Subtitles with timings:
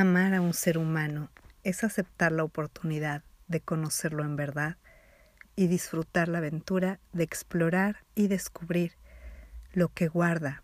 [0.00, 1.30] Amar a un ser humano
[1.62, 4.78] es aceptar la oportunidad de conocerlo en verdad
[5.56, 8.94] y disfrutar la aventura de explorar y descubrir
[9.74, 10.62] lo que guarda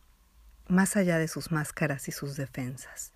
[0.68, 3.12] más allá de sus máscaras y sus defensas.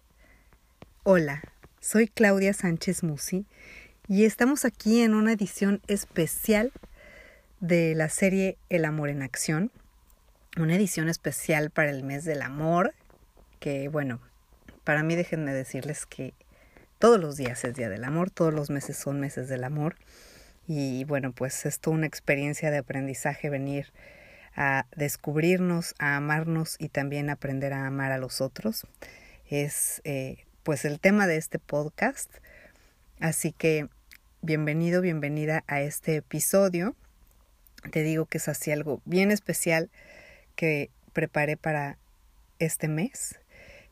[1.04, 1.42] Hola,
[1.80, 3.46] soy Claudia Sánchez Musi
[4.06, 6.70] y estamos aquí en una edición especial
[7.60, 9.72] de la serie El amor en acción,
[10.58, 12.92] una edición especial para el mes del amor,
[13.58, 14.20] que bueno,
[14.90, 16.34] para mí déjenme decirles que
[16.98, 19.94] todos los días es Día del Amor, todos los meses son meses del amor.
[20.66, 23.92] Y bueno, pues es toda una experiencia de aprendizaje venir
[24.56, 28.84] a descubrirnos, a amarnos y también aprender a amar a los otros.
[29.48, 32.28] Es eh, pues el tema de este podcast.
[33.20, 33.86] Así que
[34.42, 36.96] bienvenido, bienvenida a este episodio.
[37.92, 39.88] Te digo que es así algo bien especial
[40.56, 41.96] que preparé para
[42.58, 43.38] este mes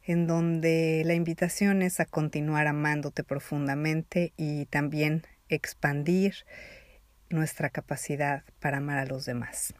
[0.08, 6.46] en donde la invitación es a continuar amándote profundamente y también expandir
[7.28, 9.74] nuestra capacidad para amar a los demás.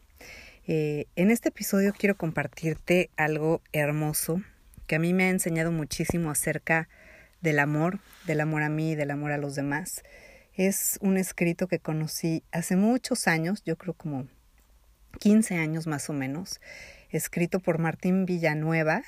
[0.67, 4.43] Eh, en este episodio quiero compartirte algo hermoso
[4.85, 6.89] que a mí me ha enseñado muchísimo acerca
[7.41, 10.03] del amor, del amor a mí y del amor a los demás.
[10.53, 14.27] Es un escrito que conocí hace muchos años, yo creo como
[15.21, 16.61] 15 años más o menos,
[17.09, 19.01] escrito por Martín Villanueva,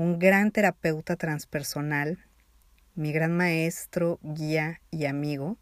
[0.00, 2.24] un gran terapeuta transpersonal,
[2.94, 5.58] mi gran maestro, guía y amigo,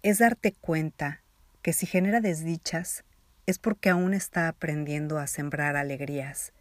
[0.02, 1.20] Es darte cuenta
[1.62, 3.02] que si genera desdichas,
[3.46, 6.52] es porque aún está aprendiendo a sembrar alegrías,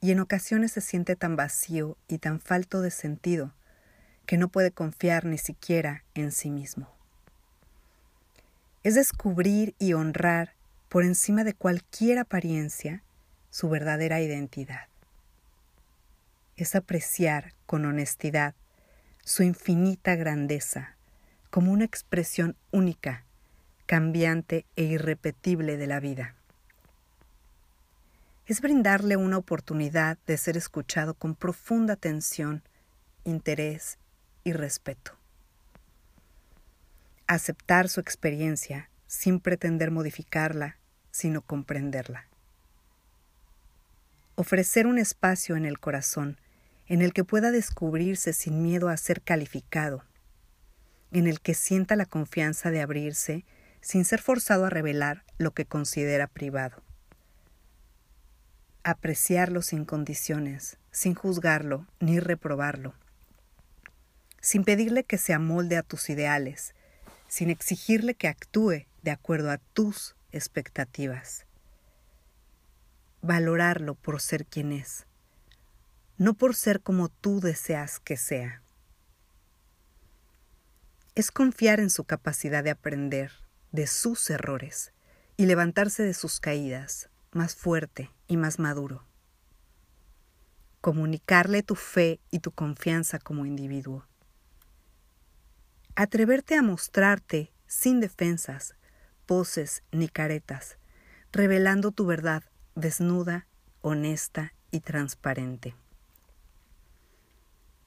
[0.00, 3.52] y en ocasiones se siente tan vacío y tan falto de sentido
[4.26, 6.88] que no puede confiar ni siquiera en sí mismo.
[8.82, 10.54] Es descubrir y honrar
[10.88, 13.02] por encima de cualquier apariencia
[13.50, 14.88] su verdadera identidad.
[16.56, 18.54] Es apreciar con honestidad
[19.24, 20.96] su infinita grandeza
[21.50, 23.24] como una expresión única
[23.92, 26.34] cambiante e irrepetible de la vida.
[28.46, 32.62] Es brindarle una oportunidad de ser escuchado con profunda atención,
[33.24, 33.98] interés
[34.44, 35.12] y respeto.
[37.26, 40.78] Aceptar su experiencia sin pretender modificarla,
[41.10, 42.28] sino comprenderla.
[44.36, 46.38] Ofrecer un espacio en el corazón
[46.86, 50.02] en el que pueda descubrirse sin miedo a ser calificado,
[51.10, 53.44] en el que sienta la confianza de abrirse
[53.82, 56.82] sin ser forzado a revelar lo que considera privado.
[58.84, 62.94] Apreciarlo sin condiciones, sin juzgarlo ni reprobarlo,
[64.40, 66.74] sin pedirle que se amolde a tus ideales,
[67.28, 71.44] sin exigirle que actúe de acuerdo a tus expectativas.
[73.20, 75.06] Valorarlo por ser quien es,
[76.18, 78.62] no por ser como tú deseas que sea.
[81.14, 83.32] Es confiar en su capacidad de aprender,
[83.72, 84.92] de sus errores
[85.36, 89.04] y levantarse de sus caídas más fuerte y más maduro.
[90.80, 94.06] Comunicarle tu fe y tu confianza como individuo.
[95.94, 98.74] Atreverte a mostrarte sin defensas,
[99.26, 100.76] poses ni caretas,
[101.32, 103.46] revelando tu verdad desnuda,
[103.80, 105.74] honesta y transparente.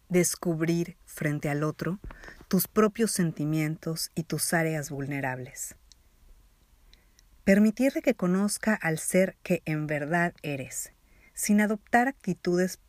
[0.09, 1.99] Descubrir frente al otro
[2.47, 5.75] tus propios sentimientos y tus áreas vulnerables.
[7.43, 10.93] Permitirle que conozca al ser que en verdad eres,
[11.33, 12.79] sin adoptar actitudes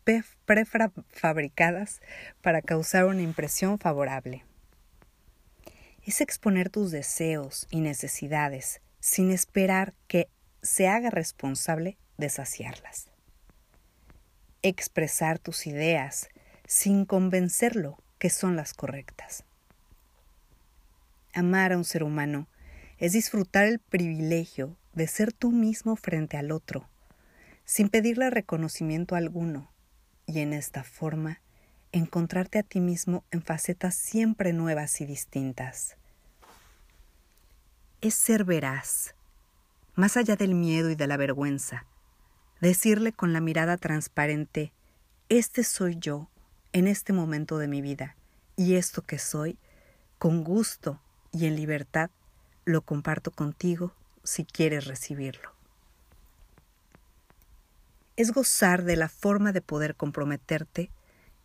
[0.44, 2.00] prefabricadas
[2.42, 4.44] para causar una impresión favorable.
[6.02, 10.28] Es exponer tus deseos y necesidades sin esperar que
[10.62, 13.10] se haga responsable de saciarlas.
[14.62, 16.28] Expresar tus ideas
[16.66, 19.44] sin convencerlo que son las correctas.
[21.32, 22.48] Amar a un ser humano
[22.98, 26.88] es disfrutar el privilegio de ser tú mismo frente al otro,
[27.64, 29.70] sin pedirle reconocimiento alguno,
[30.26, 31.40] y en esta forma
[31.92, 35.96] encontrarte a ti mismo en facetas siempre nuevas y distintas.
[38.00, 39.14] Es ser veraz,
[39.94, 41.86] más allá del miedo y de la vergüenza,
[42.60, 44.72] decirle con la mirada transparente,
[45.28, 46.28] este soy yo
[46.76, 48.16] en este momento de mi vida,
[48.54, 49.56] y esto que soy,
[50.18, 51.00] con gusto
[51.32, 52.10] y en libertad,
[52.66, 53.94] lo comparto contigo
[54.24, 55.54] si quieres recibirlo.
[58.16, 60.90] Es gozar de la forma de poder comprometerte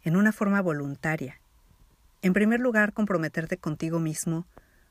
[0.04, 1.40] en una forma voluntaria.
[2.22, 4.46] En primer lugar, comprometerte contigo mismo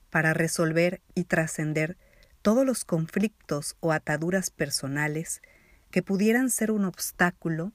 [0.08, 1.98] para resolver y trascender
[2.40, 5.42] todos los conflictos o ataduras personales
[5.90, 7.72] que pudieran ser un obstáculo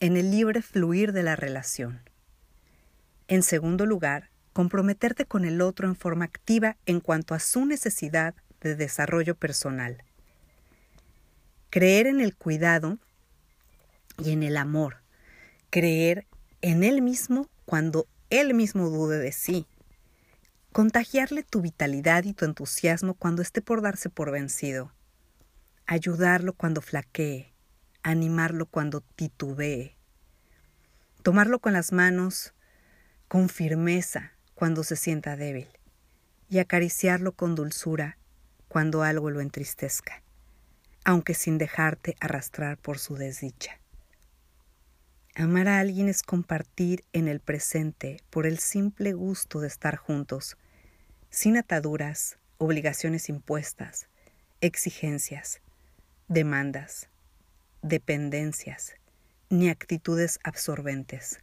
[0.00, 2.00] en el libre fluir de la relación.
[3.28, 8.34] En segundo lugar, comprometerte con el otro en forma activa en cuanto a su necesidad
[8.60, 10.02] de desarrollo personal.
[11.70, 12.98] Creer en el cuidado
[14.18, 14.96] y en el amor.
[15.70, 16.26] Creer
[16.62, 19.66] en él mismo cuando él mismo dude de sí
[20.72, 24.92] contagiarle tu vitalidad y tu entusiasmo cuando esté por darse por vencido,
[25.86, 27.49] ayudarlo cuando flaquee,
[28.02, 29.96] animarlo cuando titubee,
[31.22, 32.54] tomarlo con las manos
[33.28, 35.68] con firmeza cuando se sienta débil
[36.48, 38.18] y acariciarlo con dulzura
[38.68, 40.22] cuando algo lo entristezca,
[41.04, 43.80] aunque sin dejarte arrastrar por su desdicha.
[45.36, 50.56] Amar a alguien es compartir en el presente por el simple gusto de estar juntos,
[51.30, 54.08] sin ataduras, obligaciones impuestas,
[54.60, 55.60] exigencias,
[56.26, 57.09] demandas,
[57.82, 58.94] dependencias,
[59.48, 61.40] ni actitudes absorbentes,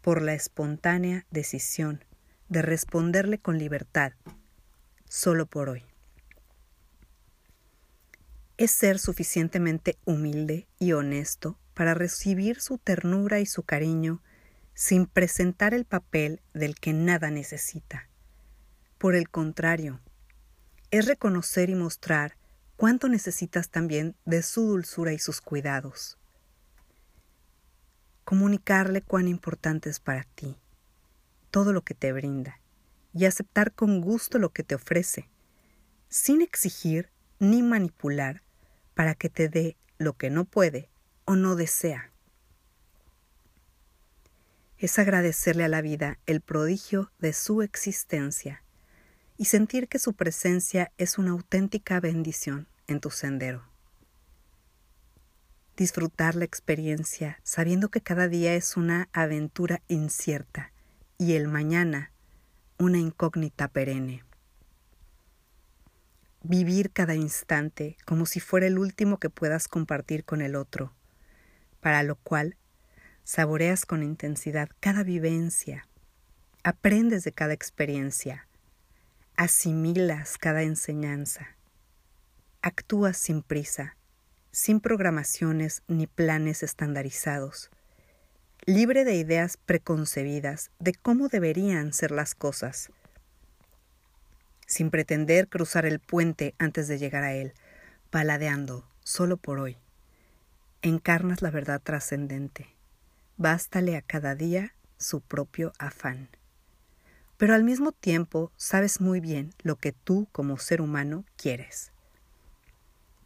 [0.00, 2.04] por la espontánea decisión
[2.48, 4.12] de responderle con libertad,
[5.08, 5.84] solo por hoy.
[8.56, 14.22] Es ser suficientemente humilde y honesto para recibir su ternura y su cariño
[14.74, 18.08] sin presentar el papel del que nada necesita.
[18.98, 20.00] Por el contrario,
[20.90, 22.36] es reconocer y mostrar
[22.76, 26.18] cuánto necesitas también de su dulzura y sus cuidados.
[28.24, 30.56] Comunicarle cuán importante es para ti,
[31.50, 32.60] todo lo que te brinda,
[33.12, 35.28] y aceptar con gusto lo que te ofrece,
[36.08, 38.42] sin exigir ni manipular
[38.94, 40.88] para que te dé lo que no puede
[41.24, 42.10] o no desea.
[44.78, 48.62] Es agradecerle a la vida el prodigio de su existencia
[49.36, 53.64] y sentir que su presencia es una auténtica bendición en tu sendero.
[55.76, 60.72] Disfrutar la experiencia sabiendo que cada día es una aventura incierta
[61.18, 62.12] y el mañana
[62.78, 64.24] una incógnita perenne.
[66.42, 70.92] Vivir cada instante como si fuera el último que puedas compartir con el otro
[71.82, 72.56] para lo cual
[73.24, 75.88] saboreas con intensidad cada vivencia,
[76.62, 78.46] aprendes de cada experiencia,
[79.42, 81.56] asimilas cada enseñanza,
[82.62, 83.96] actúas sin prisa,
[84.52, 87.68] sin programaciones ni planes estandarizados,
[88.66, 92.92] libre de ideas preconcebidas de cómo deberían ser las cosas,
[94.64, 97.52] sin pretender cruzar el puente antes de llegar a él,
[98.10, 99.76] paladeando solo por hoy
[100.82, 102.68] encarnas la verdad trascendente.
[103.36, 106.28] Bástale a cada día su propio afán.
[107.42, 111.90] Pero al mismo tiempo sabes muy bien lo que tú como ser humano quieres.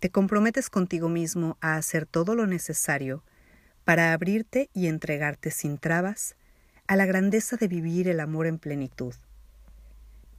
[0.01, 3.23] Te comprometes contigo mismo a hacer todo lo necesario
[3.85, 6.35] para abrirte y entregarte sin trabas
[6.87, 9.13] a la grandeza de vivir el amor en plenitud,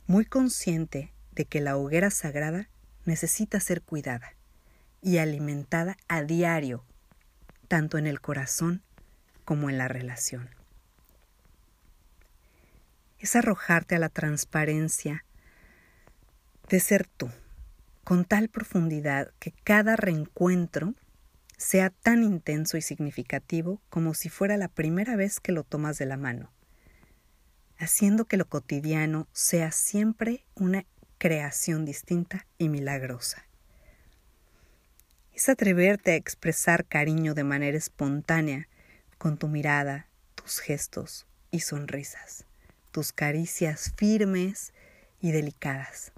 [0.07, 2.69] muy consciente de que la hoguera sagrada
[3.05, 4.33] necesita ser cuidada
[5.03, 6.83] y alimentada a diario
[7.67, 8.81] tanto en el corazón
[9.45, 10.56] como en la relación.
[13.19, 15.25] Es arrojarte a la transparencia
[16.69, 17.29] de ser tú,
[18.03, 20.93] con tal profundidad que cada reencuentro
[21.57, 26.05] sea tan intenso y significativo como si fuera la primera vez que lo tomas de
[26.05, 26.51] la mano,
[27.77, 30.85] haciendo que lo cotidiano sea siempre una
[31.17, 33.43] creación distinta y milagrosa.
[35.33, 38.67] Es atreverte a expresar cariño de manera espontánea
[39.17, 42.46] con tu mirada, tus gestos y sonrisas,
[42.97, 44.73] tus caricias firmes
[45.21, 46.13] y delicadas,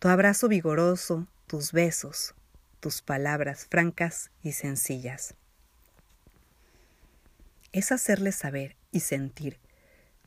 [0.00, 2.34] tu abrazo vigoroso, tus besos,
[2.80, 5.36] tus palabras francas y sencillas.
[7.70, 9.60] Es hacerle saber y sentir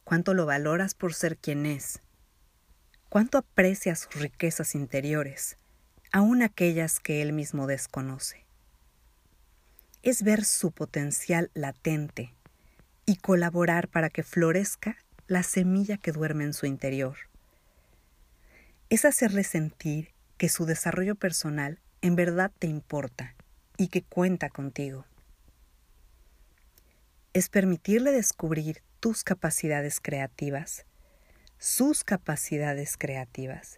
[0.06, 2.00] cuánto lo valoras por ser quien es,
[3.10, 5.58] cuánto aprecias sus riquezas interiores,
[6.14, 8.46] aun aquellas que él mismo desconoce.
[10.02, 12.34] Es ver su potencial latente
[13.06, 14.96] y colaborar para que florezca
[15.28, 17.16] la semilla que duerme en su interior.
[18.90, 23.34] Es hacerle sentir que su desarrollo personal en verdad te importa
[23.78, 25.06] y que cuenta contigo.
[27.32, 30.86] Es permitirle descubrir tus capacidades creativas,
[31.58, 33.78] sus capacidades creativas,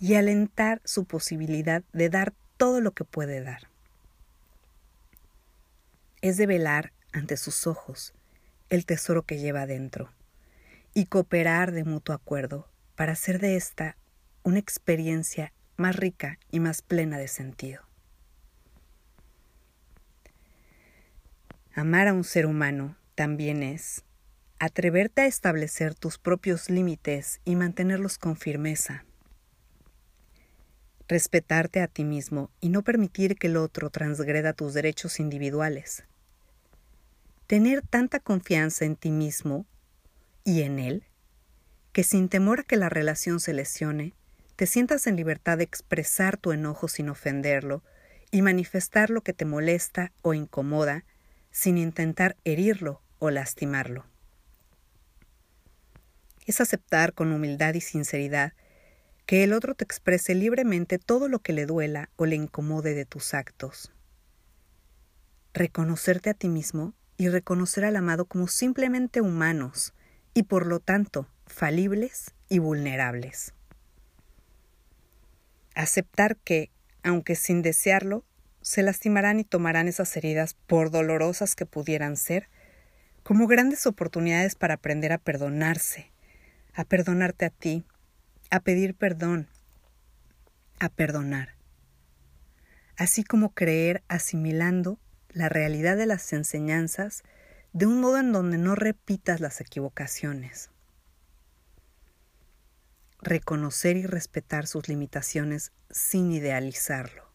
[0.00, 3.68] y alentar su posibilidad de dar todo lo que puede dar.
[6.20, 8.12] Es de velar ante sus ojos
[8.70, 10.10] el tesoro que lleva dentro
[10.94, 13.96] y cooperar de mutuo acuerdo para hacer de esta
[14.42, 17.82] una experiencia más rica y más plena de sentido.
[21.74, 24.04] Amar a un ser humano también es
[24.58, 29.04] atreverte a establecer tus propios límites y mantenerlos con firmeza.
[31.08, 36.04] Respetarte a ti mismo y no permitir que el otro transgreda tus derechos individuales.
[37.46, 39.64] Tener tanta confianza en ti mismo
[40.44, 41.04] y en él
[41.92, 44.14] que sin temor a que la relación se lesione,
[44.56, 47.82] te sientas en libertad de expresar tu enojo sin ofenderlo
[48.30, 51.04] y manifestar lo que te molesta o incomoda
[51.50, 54.06] sin intentar herirlo o lastimarlo.
[56.46, 58.52] Es aceptar con humildad y sinceridad
[59.26, 63.04] que el otro te exprese libremente todo lo que le duela o le incomode de
[63.04, 63.92] tus actos.
[65.54, 69.92] Reconocerte a ti mismo y reconocer al amado como simplemente humanos
[70.34, 73.54] y por lo tanto falibles y vulnerables.
[75.74, 76.70] Aceptar que,
[77.02, 78.24] aunque sin desearlo,
[78.60, 82.48] se lastimarán y tomarán esas heridas, por dolorosas que pudieran ser,
[83.22, 86.10] como grandes oportunidades para aprender a perdonarse,
[86.74, 87.84] a perdonarte a ti,
[88.50, 89.48] a pedir perdón,
[90.78, 91.54] a perdonar,
[92.96, 94.98] así como creer asimilando
[95.30, 97.22] la realidad de las enseñanzas
[97.72, 100.70] de un modo en donde no repitas las equivocaciones
[103.22, 107.28] reconocer y respetar sus limitaciones sin idealizarlo.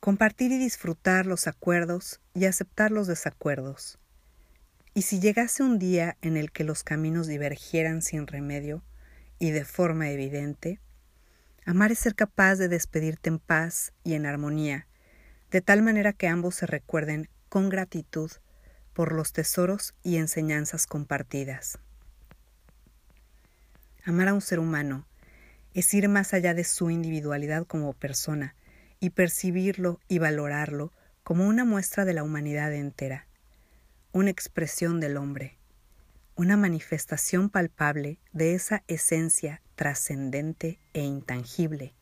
[0.00, 3.98] Compartir y disfrutar los acuerdos y aceptar los desacuerdos.
[4.94, 8.82] Y si llegase un día en el que los caminos divergieran sin remedio
[9.38, 10.80] y de forma evidente,
[11.66, 14.86] amar es ser capaz de despedirte en paz y en armonía,
[15.50, 18.30] de tal manera que ambos se recuerden con gratitud
[18.96, 21.78] por los tesoros y enseñanzas compartidas.
[24.06, 25.06] Amar a un ser humano
[25.74, 28.54] es ir más allá de su individualidad como persona
[28.98, 33.26] y percibirlo y valorarlo como una muestra de la humanidad entera,
[34.12, 35.58] una expresión del hombre,
[36.34, 41.92] una manifestación palpable de esa esencia trascendente e intangible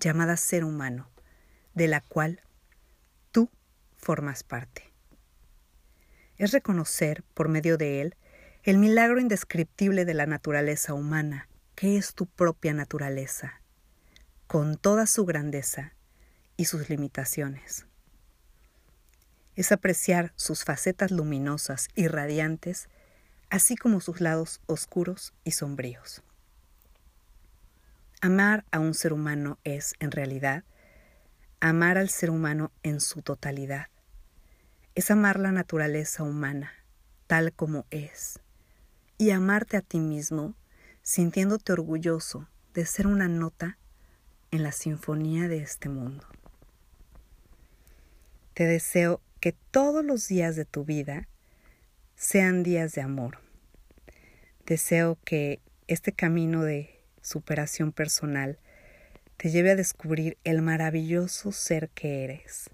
[0.00, 1.10] llamada ser humano,
[1.74, 2.40] de la cual
[3.32, 3.50] tú
[3.98, 4.87] formas parte.
[6.38, 8.16] Es reconocer, por medio de él,
[8.62, 13.60] el milagro indescriptible de la naturaleza humana, que es tu propia naturaleza,
[14.46, 15.94] con toda su grandeza
[16.56, 17.86] y sus limitaciones.
[19.56, 22.88] Es apreciar sus facetas luminosas y radiantes,
[23.50, 26.22] así como sus lados oscuros y sombríos.
[28.20, 30.64] Amar a un ser humano es, en realidad,
[31.60, 33.86] amar al ser humano en su totalidad.
[34.98, 36.72] Es amar la naturaleza humana,
[37.28, 38.40] tal como es,
[39.16, 40.56] y amarte a ti mismo,
[41.02, 43.78] sintiéndote orgulloso de ser una nota
[44.50, 46.26] en la sinfonía de este mundo.
[48.54, 51.28] Te deseo que todos los días de tu vida
[52.16, 53.38] sean días de amor.
[54.66, 58.58] Deseo que este camino de superación personal
[59.36, 62.68] te lleve a descubrir el maravilloso ser que eres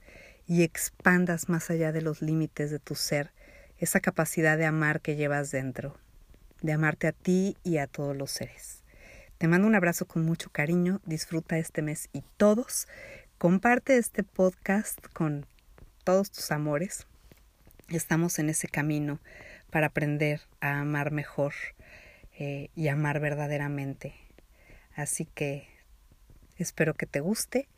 [0.47, 3.33] y expandas más allá de los límites de tu ser
[3.79, 5.99] esa capacidad de amar que llevas dentro
[6.65, 8.83] de amarte a ti y a todos los seres.
[9.37, 12.89] Te mando un abrazo con mucho cariño, disfruta este mes y todos.
[13.37, 15.45] Comparte este podcast con
[16.05, 17.07] todos tus amores.
[17.89, 19.21] Estamos en ese camino
[19.71, 21.53] para aprender a amar mejor
[22.39, 24.15] eh, y amar verdaderamente.
[24.95, 25.69] Así que
[26.57, 27.69] espero que te guste.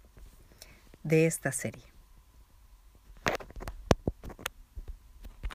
[1.04, 1.87] de esta serie.